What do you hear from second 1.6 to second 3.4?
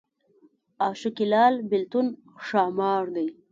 بېلتون ښامار دی